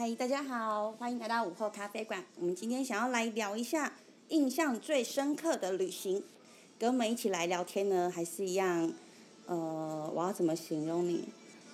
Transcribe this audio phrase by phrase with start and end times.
[0.00, 2.24] 嗨，大家好，欢迎来到午后咖啡馆。
[2.38, 3.94] 我们今天想要来聊一下
[4.28, 6.22] 印象最深刻的旅行，
[6.78, 8.92] 跟我们一起来聊天呢，还是一样，
[9.46, 11.28] 呃，我要怎么形容你？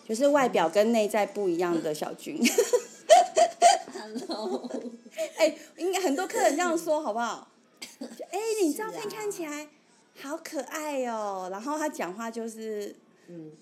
[0.08, 2.40] 就是外表跟内在不一样的小军。
[3.92, 4.70] Hello，
[5.36, 7.46] 哎、应该很多客人这样说，好不好？
[8.00, 9.68] 就哎、你照片看起来
[10.22, 12.96] 好可爱哦，然后他讲话就是
[13.28, 13.52] 嗯，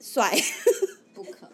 [0.00, 0.34] 帅，
[1.12, 1.50] 不可爱，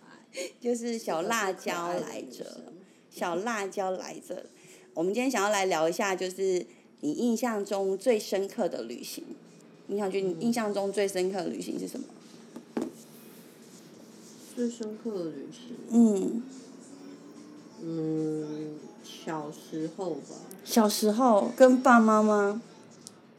[0.61, 2.63] 就是小辣椒来着。
[3.11, 4.47] 小辣椒来着。
[4.95, 6.65] 我们今天想要来聊一下，就是
[7.01, 9.25] 你印象中最深刻的旅行。
[9.87, 12.07] 你想觉得你印象中最深刻的旅行是什么？
[14.55, 16.43] 最深刻的旅行，嗯，
[17.83, 22.61] 嗯，小时候吧，小时候跟爸妈吗？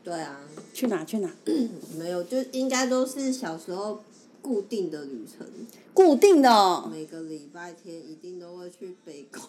[0.03, 0.41] 对啊，
[0.73, 1.31] 去哪去哪？
[1.97, 4.01] 没有，就应该都是小时候
[4.43, 5.47] 固定的旅程，
[5.93, 6.87] 固定的哦。
[6.91, 9.41] 每个礼拜天一定都会去北关。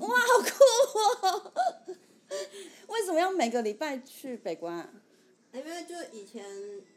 [0.00, 1.52] 哇，好酷哦！
[2.88, 4.90] 为什么要每个礼拜去北关啊？
[5.52, 6.44] 因为就以前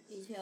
[0.09, 0.40] 以前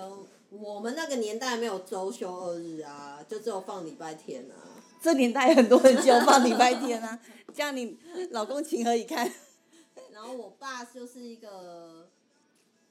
[0.50, 4.56] 我们那个年代没有周休二日啊，就只有放礼拜天啊。
[5.02, 7.20] 这年代很多人只有放礼拜天啊，
[7.54, 7.98] 这样你
[8.32, 9.30] 老公情何以堪？
[10.14, 12.08] 然后我爸就是一个，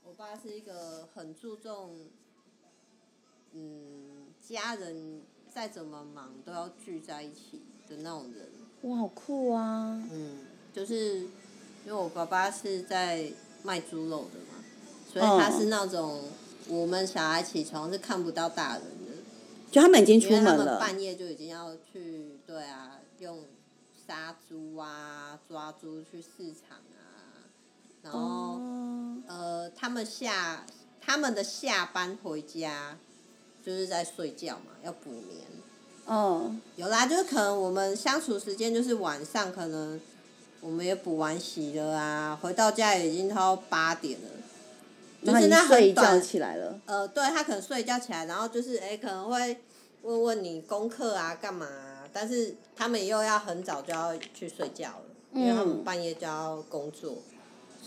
[0.04, 2.08] 我爸是一个很注重，
[3.52, 8.48] 嗯，家人再怎么忙都要聚在一起的那种人。
[8.82, 10.02] 哇，好酷啊！
[10.10, 10.38] 嗯，
[10.72, 11.20] 就是
[11.84, 13.30] 因为我爸爸是在
[13.62, 14.64] 卖猪肉的嘛，
[15.12, 16.24] 所以嗯他是那种
[16.68, 19.22] 我们小孩起床是看不到大人的。
[19.70, 23.44] 就他们已经出门了，半夜就已经要去，对啊，用
[24.06, 27.46] 杀猪啊、抓猪去市场啊，
[28.02, 30.66] 然后、哦，呃，他们下
[31.00, 32.98] 他们的下班回家
[33.64, 35.40] 就是在睡觉嘛，要补眠。
[36.06, 40.00] 哦，有啦，就是可能我们相处时间就是晚上，可能
[40.60, 44.28] 我们也补完习了啊，回到家也已经超八点了，
[45.24, 49.56] 就是那睡一觉很短起来了，呃，对他可能睡一觉起来，然后就是哎、诶可能会
[50.02, 52.08] 问问你功课啊，干嘛、啊？
[52.12, 57.18] 但是他们又要很早就要去睡觉了，因为他们嗯半夜就要工作，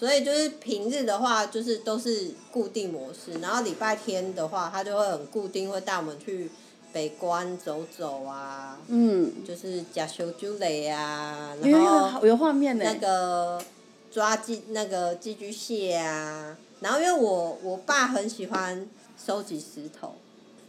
[0.03, 6.51] 所以就是平日的话，就是都是固定模式，然后礼拜天的话，他就会很固定，会带我们去
[6.91, 13.63] 北关走走啊，嗯，就是假修猪雷啊，然后有有画面呢，那个
[14.11, 18.85] 抓寄那个寄居蟹啊，然后因为我我爸很喜欢
[19.17, 20.15] 收集石头，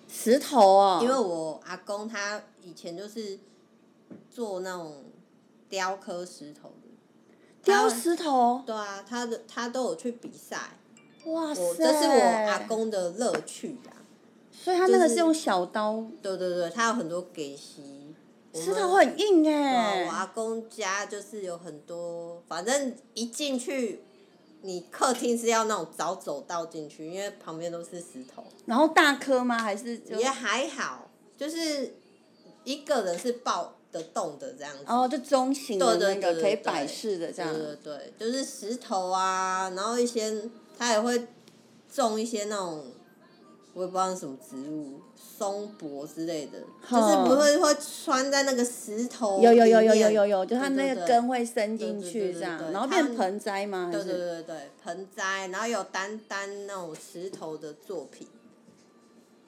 [0.08, 3.36] 石头哦，因为我阿公他以前就是
[4.32, 5.02] 做那种
[5.68, 6.83] 雕刻石头的，
[7.64, 10.78] 雕石头，对啊，他的他都有去比赛，
[11.26, 13.96] 哇塞，这是我阿，公的乐趣啊，
[14.52, 18.14] 所以他那个是是用小刀，对对对，他有很多给息，
[18.54, 24.04] 石们头很硬哎我，阿公家就是有很多，反正一进去，
[24.62, 29.58] 你客厅是要那种早走道进去，因为旁边都是石头，然后大颗吗？
[29.58, 31.96] 还是也还好，就是
[32.64, 34.84] 一个人是抱得动的这样子。
[34.86, 40.42] 哦，就中型的那个可以摆饰的这样对，对对，就是石头啊，然后一些
[40.76, 41.28] 他也会
[41.90, 42.84] 种一些那种，
[43.72, 46.58] 我也不知道什么植物，松柏之类的，
[46.90, 53.90] 就是不会会穿在那个石头有有有有有有有，就它那个根会伸进去这样，然后变盆栽吗？
[53.92, 58.26] 对对对对，盆栽，然后有单单那种石头的作品，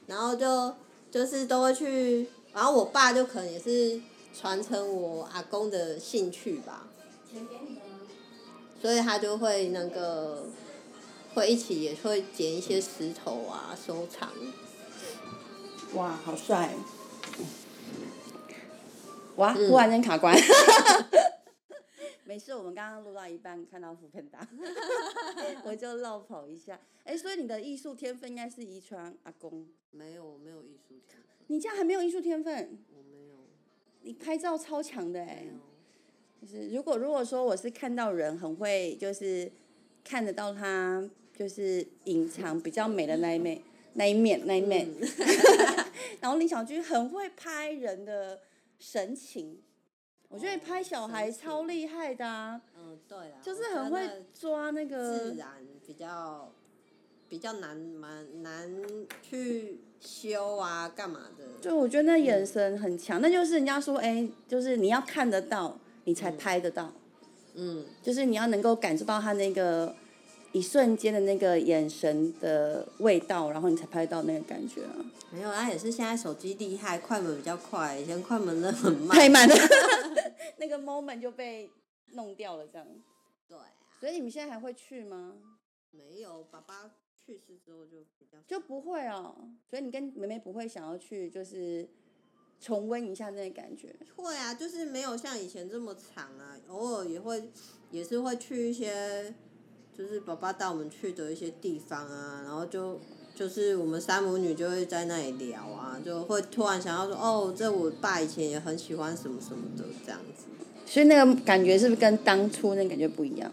[0.07, 0.73] 然后就
[1.11, 4.01] 就是都会去，然后我爸就可能也是
[4.39, 6.87] 传承我阿公的兴趣吧，
[8.81, 10.45] 所以他就会那个
[11.35, 14.31] 会一起也会捡一些石头啊收藏，
[15.95, 16.75] 哇，好帅！
[19.37, 19.71] 哇，嗯。
[19.71, 20.37] 忽然间卡关。
[22.25, 24.47] 没事，我们刚刚录到一半看到福片达，
[25.65, 26.79] 我就绕跑一下。
[27.05, 32.79] 哎，所以你的艺术天分应该是遗传阿公，没有我没有艺术天分，你这样还没有艺术天分，
[34.07, 35.49] 你拍照超强的哎没。
[35.49, 35.53] 有，
[36.41, 39.51] 就是如果如果说我是看到人很会，就是
[40.05, 43.61] 看得到他就是隐藏比较美的那一面
[43.95, 45.09] 那一面那一面，嗯。
[46.23, 48.41] 然后林小军很会拍人的
[48.79, 49.61] 神情，
[50.29, 55.49] 我觉得拍小孩超厉害的啊，嗯对啊，就是很会抓那个自然
[55.85, 56.53] 比较
[57.29, 58.71] 比较难蛮难
[59.21, 61.45] 去修啊，干嘛的？
[61.61, 66.93] 就我觉得那眼神很强，那就是人家说，哎、就是你要看得到，你才拍得到，
[67.55, 69.95] 嗯，就是你要能够感受到他那个
[70.53, 74.95] 一瞬间的那个眼神的味道，然后你才拍到那个感觉啊。
[75.31, 79.19] 没有，啊，也是现在手机厉害，快门比较快，以前快门真的很慢。
[79.19, 79.55] 太慢了，
[80.59, 81.69] 那个个 moment 就被
[82.13, 82.87] 弄掉了，这样。
[83.49, 83.65] 对啊，
[83.99, 85.35] 所以你们现在还会去吗？
[85.91, 86.91] 没有，爸爸
[87.27, 89.35] 去世之后就比较就不会哦。
[89.69, 91.89] 所以你跟妹妹不会想要去，就是
[92.61, 93.95] 重温一下那个感觉。
[94.15, 97.51] 会啊，就是没有像以前这么长啊，偶尔也会
[97.91, 99.35] 也是会去一些，
[99.93, 103.01] 就是爸爸带我们去的一些地方啊，然后就
[103.35, 110.45] 就是我们三母女就会在那里聊啊，就会突然想要说，哦，这我爸以前也很喜欢什么什么的这样子。
[110.87, 113.53] 所以那个感觉是不是跟当初那感觉不一样？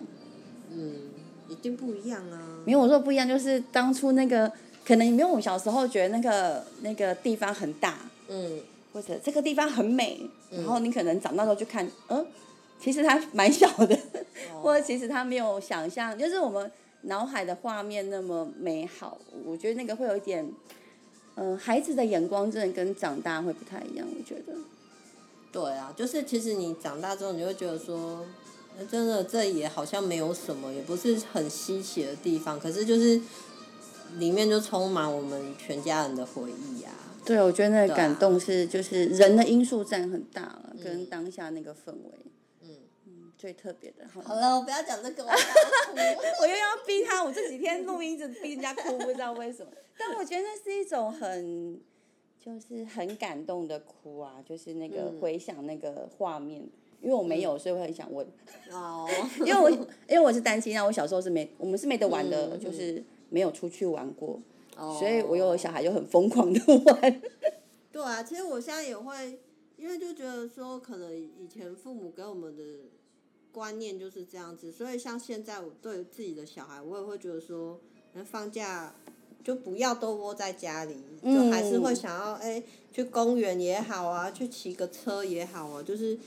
[0.69, 1.09] 嗯，
[1.53, 2.59] 一定不一样啊。
[2.65, 4.51] 没有我说不一样，就是当初那个
[4.85, 7.97] 可能没有我小时候觉得那个那个地方很大，
[8.27, 8.59] 嗯
[8.91, 10.21] 或者这个地方很美，
[10.51, 12.25] 然后你可能长大之后去看，嗯，
[12.79, 13.97] 其实它蛮小的，
[14.61, 16.71] 或者其实它没有想象，就是我们
[17.01, 19.17] 脑海的画面那么美好。
[19.45, 20.47] 我觉得那个会有一点，
[21.35, 24.53] 嗯、孩子的眼光真的跟长大会不太一样，我觉得。
[25.51, 28.25] 对啊，就是其实你长大之后，你会觉得说，呃
[28.89, 33.19] 真的这也好像没有什么，也不是很稀奇的地方，可是就是
[34.17, 36.91] 里面就充满我们全家人的回忆啊。
[37.25, 42.11] 对，我觉得那个感动是就是人的因素占很大了，跟当下那个氛围，
[43.05, 44.05] 嗯，最特别的。
[44.13, 45.29] 好好了，我不要讲这个，我
[46.41, 49.71] 我又要逼他，我这几天录音一直逼人家哭，不知道为什么。
[49.97, 51.79] 但我觉得那是一种很，
[52.43, 56.67] 就是很感动的哭啊，就是那个嗯回想那个画面，
[57.03, 58.25] 因为我没有，所以我很想问。
[58.71, 59.07] 哦，
[59.45, 64.39] 因为我因为我是单亲啊，我小时候是没，我们是没得玩的，嗯就是没有出去玩过，
[64.77, 64.95] 哦。
[64.97, 67.21] 所以我有小孩就很疯狂的玩。
[67.91, 69.37] 对啊，其实我现在也会，
[69.77, 72.63] 因为就觉得说，可能以前父母给我们的
[73.51, 77.79] 观念就是这样子，所以像现在我对自己的小孩，我也会觉得说，
[78.13, 78.95] 那放假
[79.43, 86.17] 就不要都窝在家里，就还是会想要哎、去公园也好啊，去骑个车也好啊，就是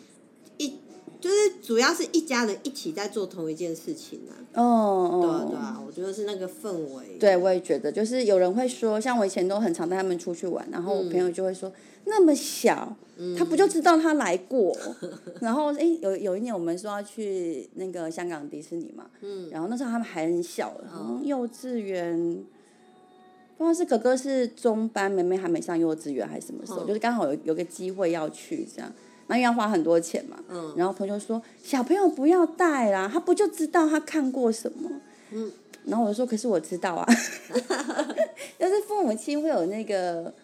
[0.59, 0.79] 一
[1.21, 4.33] 就是主要是一家人一起在做同一件事情啊。
[4.55, 5.49] 哦对啊哦。
[5.51, 7.17] 对啊，我觉得是那个氛围。
[7.19, 11.73] 对，我也觉得，就是有人会说，像我以前都很常带他们出去玩，然后我嗯朋友就会说，
[12.05, 12.95] 那么小，
[13.37, 14.77] 他不就知道他来过？
[15.41, 22.45] 然后哎，有有一年我们说要去那个香港迪士尼嘛，嗯然后那时候他们还很小，好像幼稚园，
[23.57, 28.93] 不知道是哥哥是中班，妹妹还没上幼稚园还是什么时候，嗯就是刚好有有个机会要去这样，
[29.29, 30.75] 那要花很多钱嘛，嗯。
[30.77, 34.91] 然后朋友就说小朋友不要带啦，他不就知道他看过什么？
[35.33, 35.53] 嗯。
[35.85, 37.07] 然后我就说可是我知道啊，
[38.59, 40.35] 但是父母亲会有那个，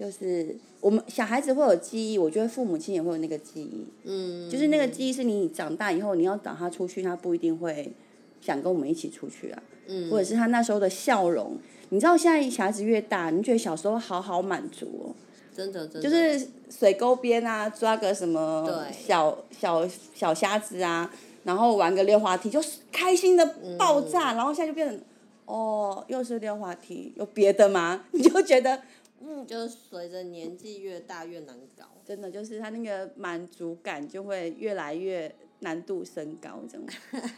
[0.00, 7.92] 就是我们小孩子会有记忆，我觉得父母亲也会有那个记忆，嗯，就是那个记忆是你长大以后你要找他出去，他不一定会
[8.40, 10.10] 想跟我们一起出去啊，嗯。
[10.10, 11.58] 或者是他那时候的笑容。
[11.90, 15.14] 你知道现在小孩子越大，你觉得小时候好好满足哦，
[15.56, 21.10] 真的真的就是水沟边啊，抓个什么小小小虾子啊，
[21.44, 23.46] 然后玩个溜滑梯，就是开心的
[23.78, 25.00] 爆炸，嗯然后现在就变成
[25.46, 28.04] 哦，又是溜滑梯，有别的吗？
[28.12, 28.82] 你就觉得
[29.22, 31.84] 嗯就是随着年纪越大越难搞。
[32.04, 36.86] 真的就是他那个满足感就会越来越难度升高，这样。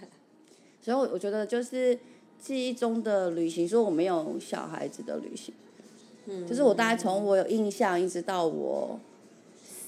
[0.82, 1.98] 所以我我觉得就是
[2.38, 5.54] 记忆中的旅行，说我没有小孩子的旅行，
[6.28, 9.00] 嗯，就是我大概从我有印象一直到我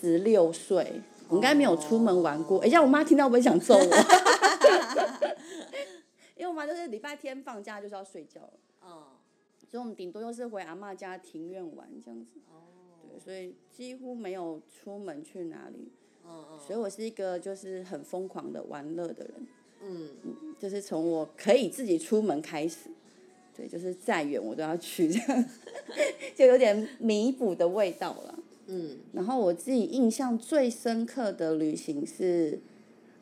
[0.00, 2.58] 十六岁，我应该没有出门玩过。
[2.60, 3.82] 哎、这样我妈听到会不会想揍我？
[6.36, 9.02] 因为我妈就是礼拜天放假就是要睡觉了，嗯，
[9.70, 12.40] 所以我们顶多就是回阿妈家庭院玩这样子。
[12.50, 12.64] 哦，
[13.06, 15.92] 对，所以几乎没有出门去哪里。
[16.24, 19.46] 嗯嗯，所以我是一个就是很疯狂的玩乐的人，
[19.82, 20.08] 嗯，
[20.58, 22.88] 就是从我可以自己出门开始，
[23.56, 25.44] 对，就是再远我都要去，这样
[26.36, 28.38] 就有点弥补的味道了。
[28.66, 32.58] 嗯，然后我自己印象最深刻的旅行是，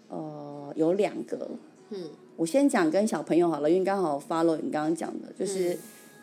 [0.09, 1.51] 呃，有两个。
[1.91, 5.79] 嗯，我先讲跟小朋友好了，因为刚好 follow 你刚刚讲的，就是、嗯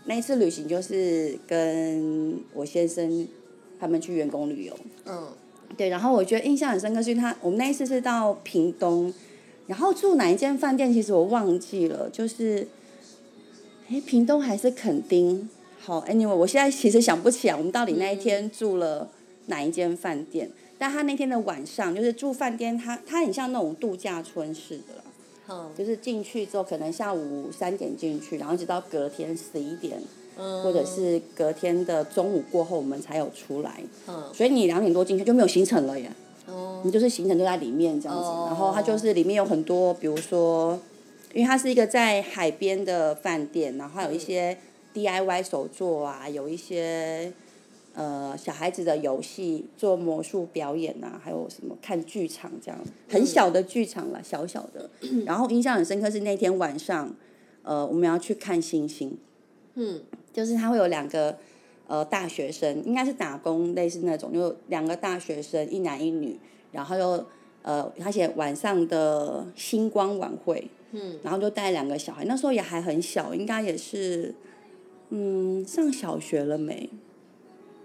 [0.08, 3.28] 那一次旅行就是跟我先生
[3.80, 4.78] 他们去员工旅游。
[5.06, 5.30] 嗯，
[5.76, 9.12] 对，然后我觉得印象很深刻，是他我们那一次是到屏东，
[9.66, 12.68] 然后住哪一间饭店，其实我忘记了，就是，
[13.90, 15.50] 哎，屏东还是垦丁？
[15.86, 19.08] 好，anyway，我现在其实想不起来我们到底那一天住了
[19.46, 20.50] 哪一间饭店，
[20.80, 25.04] 但他那天的晚上就是住饭店，他他很像那种度假村似的啦，
[25.48, 30.02] 嗯，就是进去之后可能下午三点进去，然后一直到隔天十一点，
[30.40, 36.12] 嗯，或者是隔天的中午过后我们才有出来，嗯，所以你两点多进去就没有行程了耶。
[36.48, 38.46] 哦，你就是行程都在里面这样子，哦。
[38.48, 40.80] 然后它就是里面有很多，比如说，
[41.32, 44.58] 因为它是一个在海边的饭店，然后还有一些
[44.96, 47.34] DIY 手作啊，有一些
[47.94, 54.90] 呃小孩子的游戏，做魔术表演啊，还有什么看剧场这样，很小的剧场了，小小的。
[55.28, 57.14] 然后印象很深刻是那天晚上，
[57.64, 59.18] 呃，我们要去看星星。
[59.76, 60.02] 嗯。
[60.32, 61.38] 就是他会有两个
[61.88, 66.38] 呃大学生，应该是打工类似那种，就两个大学生，一男一女，
[66.74, 67.26] 然后又
[67.62, 70.68] 呃，而且晚上的星光晚会。
[70.92, 71.20] 嗯。
[71.24, 74.36] 然后就带两个小孩，那时候也还很小，应该也是，
[75.10, 76.90] 嗯，上小学了没？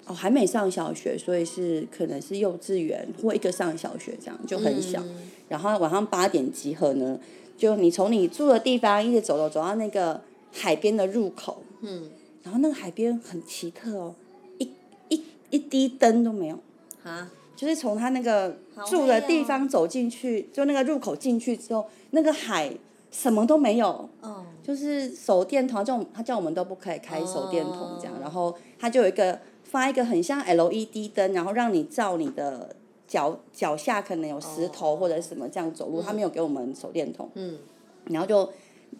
[0.06, 5.00] 哦，还没上小学，所以是可能是幼稚园或一个上小学这样，就很小。
[5.48, 7.20] 然后晚上八点集合呢，
[7.56, 10.20] 就你从你住的地方一直走走走到那个
[10.52, 11.62] 海边的入口。
[11.82, 12.10] 嗯。
[12.42, 14.14] 然后那个海边很奇特哦，
[14.58, 14.68] 一
[15.10, 16.58] 一一滴灯都没有。
[17.04, 17.30] 啊。
[17.54, 22.72] 就是从他那个住的地方走进去，就那个入口进去之后，那个海
[23.12, 24.08] 什么都没有。
[24.22, 24.46] 哦。
[24.70, 32.76] 就是手电筒，叫他叫我们都不可以开手电筒这样，然后他就有一个发一个很像 LED 灯，然后让你照你的
[33.08, 37.28] 脚脚下可能有石头或者什么这样走路，他没有给我们手电筒。
[37.34, 37.58] 嗯。
[38.04, 38.48] 然后就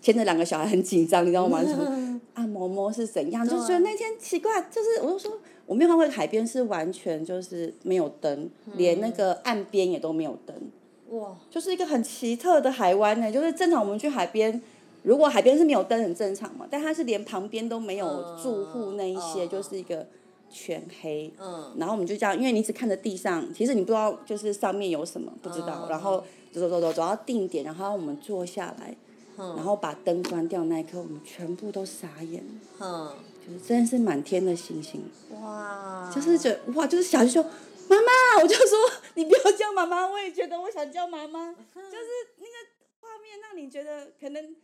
[0.01, 1.63] 牵着两个小孩很紧张，你知道吗？
[2.35, 3.47] 按摩摸是怎样？
[3.49, 10.57] 就觉得那天奇怪，就是我就说我没有看过海边是完全就是没有灯，连那个岸边也都没有灯。
[11.11, 11.37] 哇。
[11.49, 14.61] 就是一个很奇特的海湾呢，就是正常我们去海边。
[15.03, 20.07] 如果海边是没有灯很正常嘛，但它是连旁边都没有住户那一些，就是一个
[20.51, 21.33] 全黑。
[21.39, 21.75] 嗯。
[21.79, 25.87] 然后我们就这样，因为你只看着地上，其实你不知道就是上面有什么，不知道。
[25.89, 28.95] 然后走走走走走到定点，然后我们坐下来，
[29.37, 32.45] 然后把灯关掉那一刻，我们全部都傻眼。
[32.79, 33.15] 嗯。
[33.47, 35.03] 就是真的是满天的星星。
[35.41, 36.13] 哇。
[36.15, 37.43] 就是觉得哇，就是小就说
[37.89, 38.79] 妈妈，我就说
[39.15, 42.53] 你不要叫妈妈，我也觉得我想叫妈妈，就是那个
[43.01, 44.55] 画面让你觉得可能。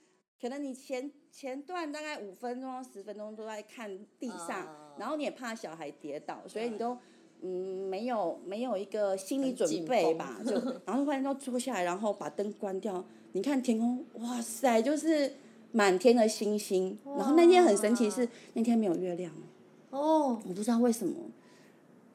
[0.41, 3.91] 可能你前前段大概五分钟、十分钟都在看
[4.21, 4.67] 地上，
[4.99, 6.97] 然后你也怕小孩跌倒，所以你都
[7.43, 10.53] 嗯没有没有一个心理准备吧，就
[10.85, 15.33] 然后突然都坐下来，然后把灯关掉，你看天空，哇塞，就是
[15.73, 16.99] 满天的星星。
[17.05, 19.33] 然后那天很神奇是那天没有月亮。
[19.91, 20.41] 哦。
[20.47, 21.15] 我不知道为什么，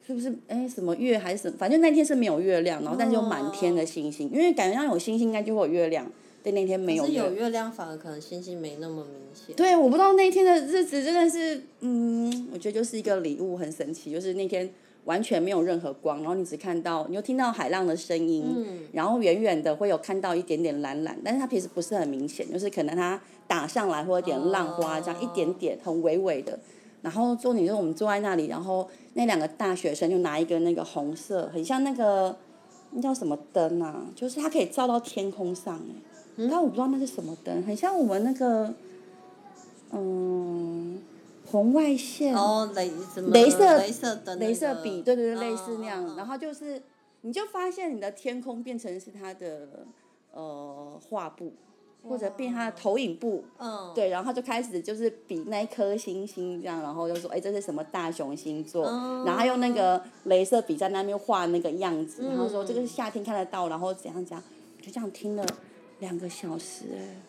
[0.06, 1.56] 是不是哎什么月还是什么？
[1.58, 6.10] 反正那天是没有月亮，然后但是有满天的星星，因为感觉上有星星应该就会有月亮。
[6.42, 7.06] 对，那天没有。
[7.06, 9.54] 是有月亮，反而可能星星没那么明显。
[9.54, 14.10] 对，我不知道那天的日子真的是，嗯，我觉得就是一个礼物，很神奇。
[14.10, 14.68] 就是那天
[15.04, 26.58] 完全没有任何光，然后你只看到，你又听到海浪的声音，然后远远的会有看到一点点蓝蓝，但是它其实不是很明显，就是可能它打上来或者点浪花这样一点点，很微微的。
[27.02, 32.36] 然后重点就是我们坐在那里，然后那两个大学生就拿一个那个红色，很像那个
[32.92, 34.06] 那叫什么灯啊？
[34.14, 35.94] 就是它可以照到天空上哎。
[36.36, 38.74] 但我不知道那是什么灯，很像我们那个，
[39.90, 40.98] 嗯，
[41.46, 42.34] 红外线。
[42.34, 43.30] 哦，镭什么？
[43.30, 43.78] 镭射。
[43.78, 44.38] 镭射灯。
[44.38, 46.16] 镭射笔，对对对，类似那样。
[46.16, 46.82] 然后就是，
[47.20, 49.84] 你就发现你的天空变成是它的
[50.32, 51.52] 呃画布，
[52.08, 53.44] 或者变它的投影布。
[53.58, 53.92] 嗯。
[53.94, 58.84] 对，然后就开始就是比那一颗星星这样，然后就说，哎，这是什么大熊星座？
[59.26, 64.42] 然后用那个镭射笔在那边画那个样子，然后说这个是夏天看得到，然后怎样怎样，
[64.80, 65.44] 就这样听了。
[66.02, 67.22] 两个小时哎，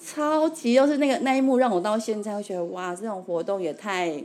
[0.00, 4.22] 超级就是那个那一幕让我到现在会觉得哇，这种活动也太，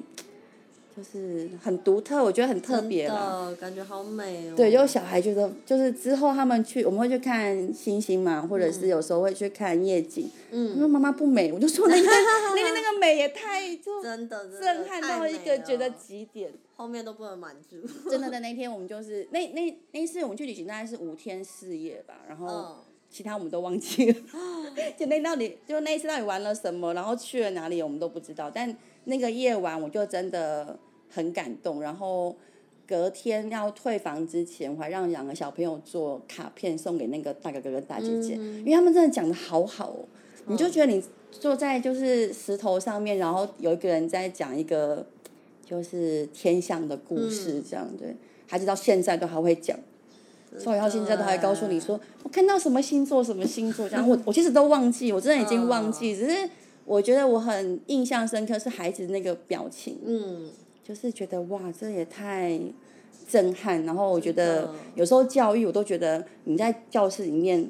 [0.95, 3.55] 就是很独特，我觉得很特别了。
[3.55, 4.53] 感觉好美哦。
[4.55, 10.29] 对，就小孩觉得就是之后他们去，我们会去看星星嘛，或者是有时候会去看夜景。
[10.51, 10.73] 嗯。
[10.75, 12.07] 他说妈妈不美，我就说那个
[12.55, 16.51] 那个那个美也太就真的震撼到一个觉得极点。
[16.75, 17.77] 后面都不能满足。
[18.09, 22.85] 真的的那天我们就是那那那次我们去旅行大概是五天四夜吧，然 后。
[23.11, 24.17] 其他我们都忘记了，
[24.97, 28.49] 就那到底就那一次到底玩了什么，然后去了哪里，我们都不知道。
[28.49, 32.33] 但那个夜晚我就真的很感动，然后
[32.87, 40.05] 隔天要退房之前，我还让两个小朋友做卡片送给那个大哥哥跟大姐姐，因为他们真的讲的好好哦。
[40.47, 45.05] 你就觉得你坐在就是石头上面，然后有一个人在讲一个
[45.65, 48.15] 就是天象的故事，这样对，
[48.47, 49.77] 孩子到现在都还会讲。
[50.57, 53.87] 所以到现在都还告诉你说，我看到什么星座什么星座。
[53.87, 56.49] 这样，我我其实都忘记，我真的已经忘记，只是
[56.83, 60.49] 我觉得我很印象深刻是孩子那个表情，嗯，
[60.83, 62.59] 就是觉得哇，这也太
[63.29, 67.65] 震撼，然后我觉得有时候教育我都觉得你在教室里面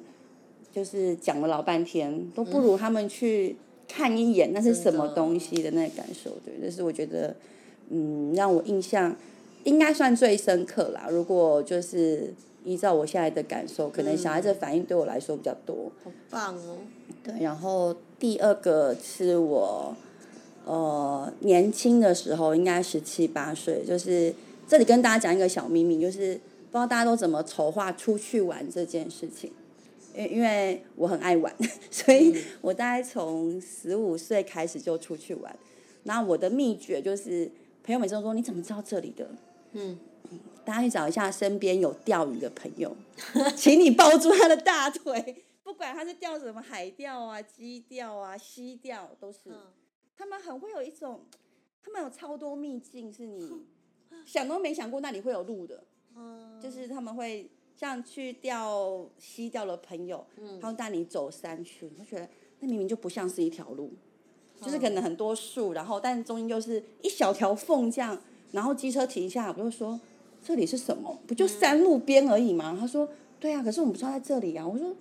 [0.74, 3.56] 就是讲了老半天，都不如他们去
[3.88, 7.36] 看一眼那是什么东西的那个感受，对，这是我觉得
[7.92, 9.16] 嗯让我印象
[9.66, 12.34] 应该算最深刻啦，如果就是。
[12.64, 15.92] 依照我现在的感受，可能小孩子反应对我来说比较多。
[16.04, 16.78] 好棒哦！
[17.24, 19.96] 对，然后第二个是我，
[20.66, 24.34] 呃年轻的时候，应该十七八岁，就是
[24.68, 29.52] 这里跟大家讲一个小秘密，就是不知道大家都怎么筹划出去玩这件事情。
[30.14, 31.56] 因因为我很爱玩，
[31.90, 35.56] 所以我大概从十五岁开始就出去玩。
[36.04, 37.50] 那我的秘诀就是，
[37.84, 39.30] 朋友每次都说你怎么知道这里的？
[39.72, 39.98] 嗯，
[40.64, 42.96] 大家去找一下身边有钓鱼的朋友，
[43.58, 49.40] 请你抱住他的大腿，不管他是钓什么海钓啊、鸡钓啊、溪钓，都是。
[49.48, 49.58] 嗯。
[50.18, 51.22] 他们很会有一种，
[51.84, 53.50] 他们有超多秘境是你
[54.26, 55.84] 想都没想过那里会有路的，
[56.16, 60.60] 嗯，就是他们会像去钓溪钓的朋友，嗯。
[60.60, 63.92] 他会带你走山区，你会觉得那明明就不像是一条路，
[64.62, 68.16] 就是可能很多树，然后但中间就是一小条缝这样，
[68.52, 70.00] 然后机车停下，我就说
[70.44, 71.20] 这里是什么？
[71.28, 72.76] 不就山路边而已吗？
[72.80, 73.08] 他说
[73.40, 74.68] 对啊，可是我们不知道在这里啊。
[74.68, 74.96] 我说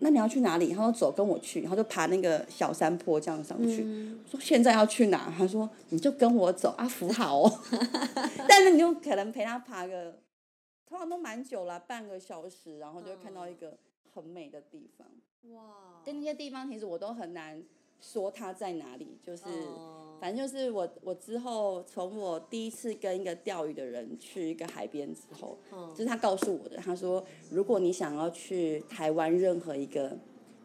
[0.00, 0.72] 那你要去哪里？
[0.72, 3.82] 他说走，跟我去，然后就爬那个小山坡这样上去。
[4.30, 5.32] 说现在要去哪？
[5.36, 7.60] 他说你就跟我走啊，扶好哦。
[8.48, 10.20] 但是你就可能陪他爬个，
[10.86, 13.76] 通常都蛮久了，半个小时，然后就会看到一个
[14.14, 15.06] 很美的地方。
[15.52, 17.60] 哇，但那些地方其实我都很难
[18.00, 19.44] 说他在哪里，就是。
[19.44, 26.76] 哦反正就是我，我之后从我第一次跟一个钓鱼的人去一个海边之后，嗯就是他告诉我的。
[26.78, 30.18] 他说，如果你想要去台湾任何一个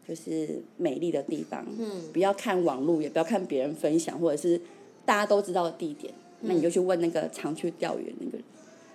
[0.04, 4.60] 就是美丽的地方，嗯不要看网络，也不要看别人分享，或者是
[5.04, 8.44] 大家都知道的地点，那你就去问那个常去钓鱼的那个人。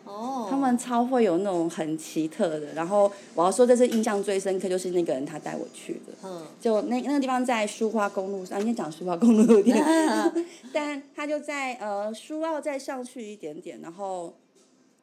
[0.09, 2.73] 哦，他们超会有那种很奇特的。
[2.73, 6.13] 然后我要说，这次印象最深刻就是那个人他带我去的。
[6.23, 9.77] 嗯就那那个地方在苏花公路上，今天讲苏花公路有点，
[10.73, 14.33] 但他就在呃苏澳再上去一点点，然后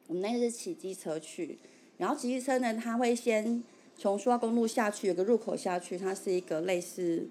[0.07, 1.57] 我们那次是骑机车去，
[1.97, 3.63] 然后骑机车呢，他会先
[3.97, 7.27] 从苏澳公路下去，有个入口下去，它是一个类似，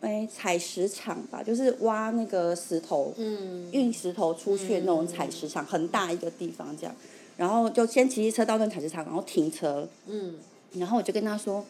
[0.00, 3.68] 哎采石场吧，就是挖那个石头，嗯。
[3.72, 6.94] 运石头出去的那种采石场，很大一个地方这样，
[7.36, 10.36] 然后就先骑机车到那采石场，然后停车，嗯。
[10.74, 11.64] 然后我就跟他说，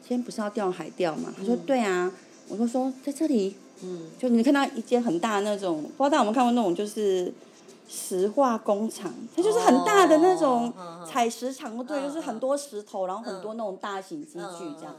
[0.00, 1.34] 今天不是要钓海钓吗？
[1.36, 1.58] 他说嗯。
[1.66, 2.12] 对啊，
[2.48, 4.10] 我就说在这里，嗯。
[4.18, 7.32] 就你看到一间很大的那种，不知道大家有没有看过那种就是
[7.88, 10.72] 石化工厂，它就是很大的那种
[11.06, 14.94] 采石场，哦对，嗯就是很多石头，然后很多那种大型机具这样。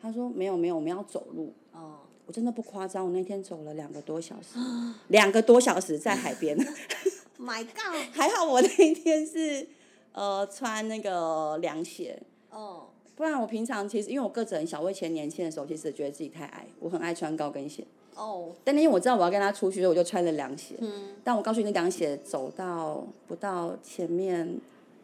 [0.00, 1.52] 他说没有没有，我们要走路。
[1.72, 4.58] 哦，我真的不夸张，我那天走了两个多小时，
[5.08, 6.56] 两个多小时在海边。
[7.38, 9.66] My God，还好我那一天是
[10.12, 17.84] 呃穿那个凉鞋，哦，不然我平常其实因为我个子很小，我以前年轻的时候其实觉得自己太矮，我很爱穿高跟鞋。
[18.14, 20.76] 哦，但那天我知道我要跟他出去，所以我就穿了凉鞋。
[20.80, 24.56] 嗯但我告诉你，那凉鞋走到不到前面，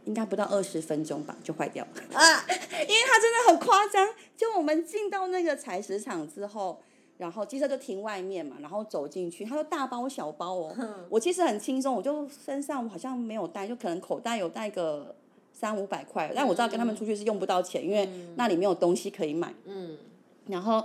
[0.04, 2.18] 应该不到二十分钟吧，就坏掉了。
[2.18, 4.08] 啊， 因为它真的很夸张。
[4.36, 6.80] 就我们进到那个采石场之后，
[7.18, 10.74] 然后机车就停外面嘛，然后走进去，他说大包小包哦。
[11.10, 15.14] 我其实很轻松，我就身上好像没有带，就可能口袋有带个
[15.52, 19.52] 三五百块，但我知道跟他们出去是用不到钱，因为那里没有东西可以买。
[19.66, 19.98] 嗯
[20.46, 20.82] 然后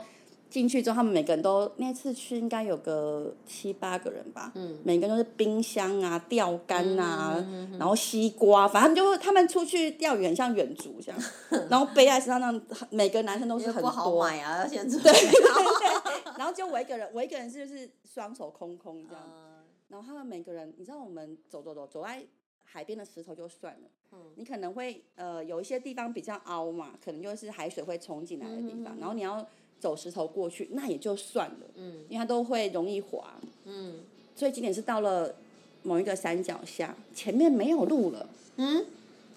[0.53, 11.19] 进去之后，他们每个人都那次去应该有个七八个人吧，嗯每个人都是冰箱啊、钓竿啊，嗯然后西瓜，反正就他们出去钓鱼很像远足这样，
[11.71, 12.61] 然后背在身上那样，
[12.91, 16.11] 每个男生都是很也不好多，买啊，要先 准备好。
[16.37, 22.23] 然后就我一个人，我一个人是就是双手空空这样，嗯然后他们每个人，你知道我们走走走走在
[22.63, 29.45] 海边的石头就算了，嗯你可能会呃有一些地方比较凹嘛，可能就是海水会冲进来的地方，嗯然后你要
[29.83, 31.95] 走石头过去，那也就算了，嗯。
[32.07, 33.25] 因为它都会容易滑。
[33.65, 33.95] 嗯。
[34.33, 35.35] 最经典是到了
[35.83, 38.85] 某一个山脚下，前面没有路了，嗯？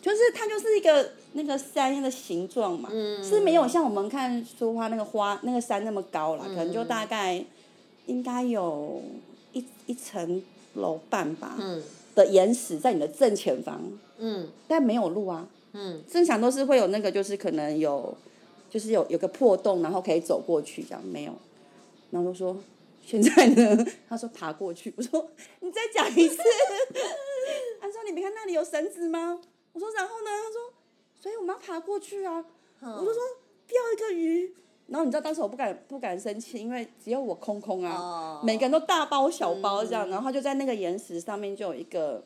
[0.00, 7.44] 就是它就是一个那个山的形状嘛，嗯，是没有像我们看苏花那个花那个山那么高啦，可能就大概
[8.06, 9.02] 应该有
[9.52, 10.40] 一一层
[10.74, 11.82] 楼半吧嗯。
[12.14, 13.82] 的岩石在你的正前方，
[14.18, 14.48] 嗯。
[14.68, 15.48] 但没有路啊。
[15.72, 16.00] 嗯。
[16.08, 18.16] 正常都是会有那个，就是可能有，
[18.76, 21.32] 就是有有个破洞，然后可以走过去，这样没有。
[22.10, 22.54] 然后就说
[23.02, 26.36] 现在呢， 他说爬过去，我说你再讲一次。
[27.80, 29.40] 他说你没看那里有绳子吗？
[29.72, 30.30] 我说然后呢？
[30.30, 30.74] 他说
[31.18, 32.44] 所以我们要爬过去啊。
[32.82, 33.22] 我就说
[33.66, 34.54] 钓一个鱼，
[34.88, 42.22] 然后你知道当时我不敢不敢生气，因为只有我空空啊，哦，每个人都大包小包这样，嗯然后他就在那个岩石上面就有一个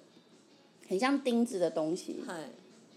[0.89, 2.51] 很像钉子的东西，嗨，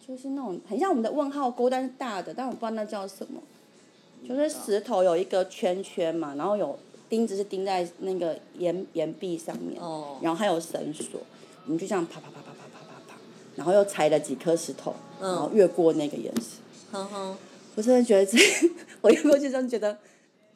[0.05, 3.41] 就是那种很像我们的问号钩，但是大的，但我不知道那叫什么。
[4.27, 6.77] 就是石头有一个圈圈嘛，然后有
[7.09, 11.19] 钉子是钉在那个岩岩壁上面，哦，然后还有绳索，
[11.65, 13.15] 我们就这样啪啪啪啪啪啪啪啪，
[13.55, 16.59] 然后又踩了几颗石头，嗯然后越过那个岩石。
[17.75, 18.37] 我真的觉得这，
[19.01, 19.97] 我越过去真的觉得，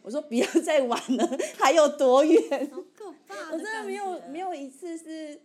[0.03, 2.69] 我说不要再玩了，还有多远？
[2.71, 5.39] 好可怕我真的没有没有一次是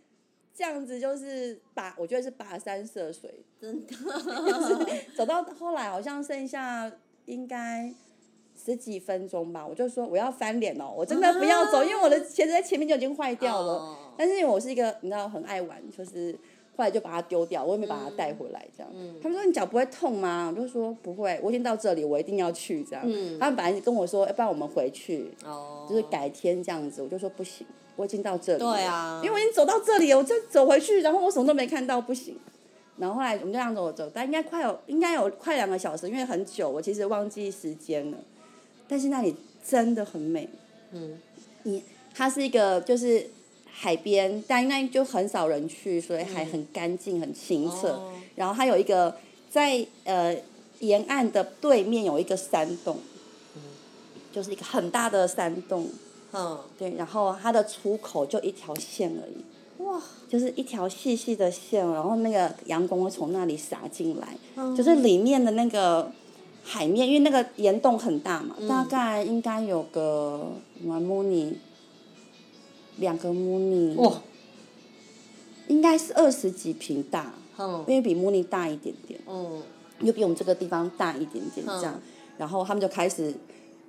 [0.55, 3.95] 这样子，就是跋，我觉得是跋山涉水，真的，
[5.17, 6.91] 走到后来好像剩下
[7.25, 7.91] 应该
[8.55, 13.73] 十几分钟吧，我就说我要翻脸哦，我真的不要走，因为我的鞋子在前面就已经坏掉了。
[13.73, 16.31] 哦但是因为我是一个你知道很爱玩，就是
[16.77, 18.91] 后来就把它丢掉，我也没把它带回来这样。
[18.93, 20.53] 嗯他们说你脚不会痛吗？
[20.55, 23.03] 我就说不会，我已经到这里，我一定要去这样。
[23.07, 28.73] 嗯他们本来跟我说，要不然我们回去，哦，就是改天这样子，我就说不行，我已经到这里了。
[28.73, 32.37] 对啊因为我已经走到这里了，我再走回去，然后我什么都没看到，不行。
[32.97, 38.17] 然后后来我们就这样走走，但应该快有应该有快两个小时，因为很久，我其实忘记时间了。
[38.87, 39.35] 但是那里
[39.67, 40.47] 真的很美，
[40.91, 41.17] 嗯
[41.63, 43.27] 你它是一个就是
[43.71, 47.89] 海边，但应该就很少人去，所以还很干净、很清澈。
[47.89, 49.15] 哦然后它有一个
[49.49, 50.35] 在呃
[50.79, 52.97] 沿岸的对面有一个山洞，
[53.55, 53.61] 嗯
[54.31, 55.87] 就是一个很大的山洞，
[56.33, 64.75] 嗯，对，然后它的出口就一条线而已，哇，就是一条细细的线，然后那个阳光会从那里洒进来，嗯。
[64.75, 66.11] 就是里面的那个
[66.63, 71.53] 海面，因为那个岩洞很大嘛，大概应该有个什么 muni，
[72.97, 74.21] 两个 muni，哇，
[75.67, 77.85] 应该是二十几平大，嗯。
[77.87, 79.19] 因为比 muni 大一点点。
[79.27, 79.61] 嗯。
[80.01, 82.01] 又比我们这个地方大一点点这样，嗯
[82.35, 83.33] 然后他们就开始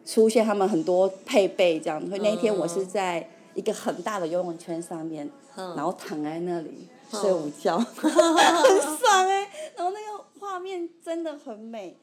[0.04, 7.20] 出现他们很多配备这样，所以那一天我是在一个很大的游泳圈上面，嗯，然后躺在那里嗯。
[7.20, 11.96] 睡午觉， 很爽哎、然后那个画面真的很美，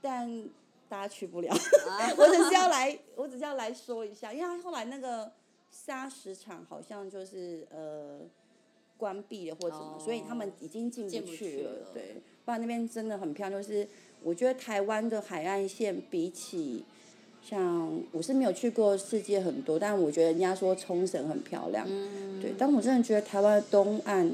[0.00, 0.44] 但
[0.88, 2.12] 大家去不了，啊。
[2.16, 5.32] 我只是要来，我只是要来说一下，因为他后来那个
[5.70, 8.20] 砂石场好像就是呃
[8.96, 10.00] 关闭了或什么，哦。
[10.02, 11.86] 所以他们已经进进不不去了，去了。
[11.92, 13.88] 对，不然那边真的很漂亮，就是
[14.22, 16.84] 我觉得台湾的海岸线比起。
[17.48, 24.30] 像我是没有去过世界很多，但我觉得人家说冲绳很漂亮，嗯，对，但我真的觉得台湾的东岸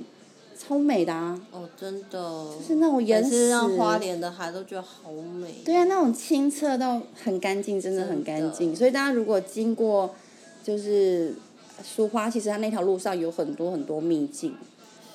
[0.57, 8.77] 超美的啊，哦，真的，就是那种岩每石，次让花莲的海都觉得好美，对啊，那种清澈到很干净，真的很干净。
[8.77, 10.15] 所以大家如果经过
[10.63, 11.35] 就是
[11.83, 14.55] 苏花，其实它那条路上有很多很多秘境，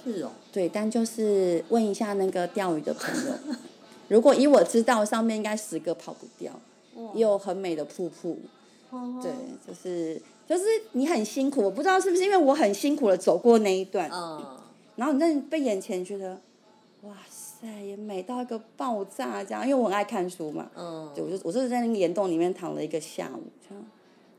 [0.03, 3.33] 是哦，对，但就是问一下那个钓鱼的朋友，
[4.07, 6.59] 如果以我知道，上面应该十个跑不掉，
[7.13, 8.39] 也有很美的瀑布，
[8.89, 9.19] 哦。
[9.21, 9.31] 对，
[9.67, 14.43] 就是就是你很辛苦，我不知道是不是因为我很辛苦的走过那一段，嗯，
[14.95, 16.39] 然后你在被眼前觉得，
[17.03, 23.83] 哇塞，也美到一个爆炸这样，因为我很爱看书嘛，嗯，对，我就我就是在那个岩洞里面躺了一个下午，这样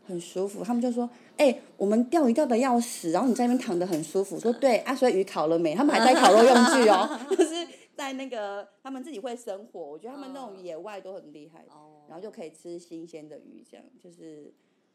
[0.07, 0.63] 很舒服。
[0.63, 4.39] 他们就说，哎、我们钓鱼钓的要死，然后你在那边躺的很舒服。
[4.39, 5.75] 说 对，啊，所以鱼烤了没？
[5.75, 14.53] 他们还带烤肉用具哦， 就是在那个他们自己会生火，我觉得他们那种野外都很厉害，哦然后就可以吃新鲜的鱼，这样就是。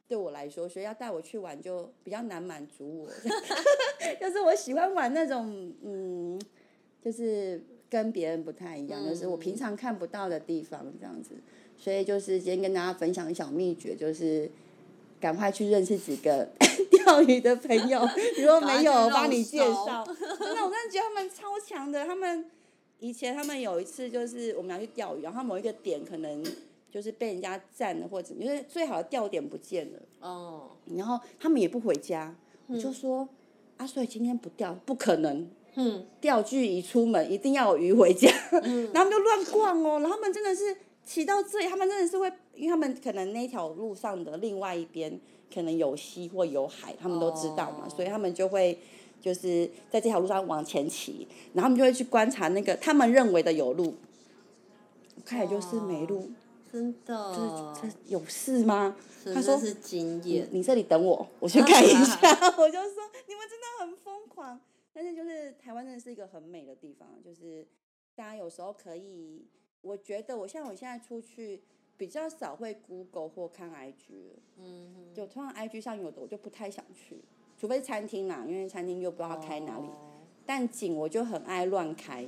[0.10, 3.08] 对我来说，所以要带我去玩就比较难满足我，
[4.20, 6.42] 就是我喜欢玩那种嗯，
[7.00, 11.36] 就是跟别人不太一样，就是我平常看不到的地方这样子。
[11.78, 14.50] 所以就是今天跟大家分享小秘诀，就是
[15.22, 16.50] 赶快去认识几个
[17.06, 18.00] 钓鱼的朋友，
[18.42, 20.04] 如果没有，我帮你介绍。
[20.08, 22.04] 真的，我真的觉得他们超强的。
[22.08, 22.50] 他们
[23.00, 26.44] 以前他们有一次就是我们要去钓鱼，然后某一个点可能
[26.92, 32.36] 就是被人家占了，或者因为最好的钓点不见了，哦，然后他们也不回家，
[32.68, 33.28] 我就说
[33.78, 35.50] 啊，所以今天不钓不可能。
[35.76, 38.28] 嗯，钓具一出门一定要有鱼回家，
[38.64, 38.90] 嗯。
[38.92, 45.18] 然后他们就乱逛哦，然后他们真的是骑到这里，他们真的是会，因为他们可能那条路上的另外一边
[45.54, 47.90] 可能有溪或有海，他们都知道嘛，哦。
[47.90, 48.78] 所以他们就会
[49.20, 53.96] 就是在这条路上往前骑，然后他们就会去观察那个他们认为的有路，
[55.26, 56.32] 看来就是没路，
[56.72, 58.96] 真的，这有事吗？
[59.34, 62.16] 他说是经验，你这里等我，我去看一下。
[62.58, 64.60] 我就说你们真的很疯狂，
[64.94, 67.68] 但是就是台湾真的是一个很美的地方，就是
[68.16, 69.46] 大家有时候可以，
[69.82, 71.62] 我觉得我像我现在出去
[71.98, 77.22] 比较少会 Google 或看 IG 了，嗯哼，就通常 IG 上有的我就不太想去，
[77.60, 79.86] 除非是餐厅啦，因为餐厅又不知道它开哪里。
[79.86, 79.98] 哦。
[80.46, 82.26] 但景我就很爱乱开，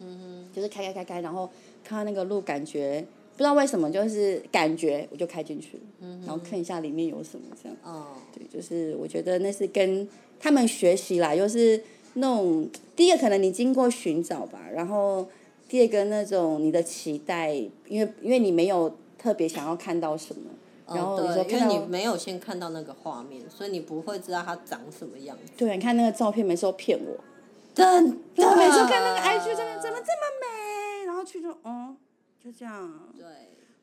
[0.00, 0.52] 嗯哼。
[0.52, 1.48] 就是开开开开，然后
[1.84, 7.78] 看到那个路，感觉不知道为什么就是感觉我就开进去了，哼，然后看一下里面有什么这样。
[7.84, 10.08] 哦，对，就是我觉得那是跟
[10.40, 11.80] 他们学习啦，就是
[12.14, 15.26] 那种第一个可能你经过寻找吧，然后
[15.68, 17.54] 第二个那种你的期待，
[17.86, 20.50] 因为因为你没有特别想要看到什么，
[20.86, 25.52] 然后哦有时候，因为你没有先看到那个画面，所以你不会知道它长什么样子。
[25.56, 27.16] 对，你看那个照片，每次都骗我，
[27.74, 31.96] 真的，我每次看那个 IG 照片怎么这么美，然后去就哦，
[32.42, 33.24] 就这样，对，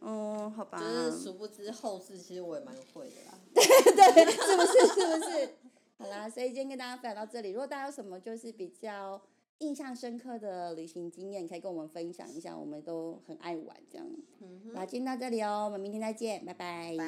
[0.02, 3.38] 嗯，好吧，就是殊不知后事其实我也蛮会的啦。
[3.54, 4.88] 对对，是不是？
[4.88, 5.50] 是不是？
[5.98, 7.52] 好啦，所以今天跟大家分享到这里。
[7.52, 9.20] 如果大家有什么就是比较
[9.60, 14.08] 印象深刻的旅行经验，可以跟我们分享一下，我们都很爱玩这样。
[14.42, 16.96] 嗯那今天到这里哦，我们明天再见，拜拜。
[16.98, 17.06] 拜。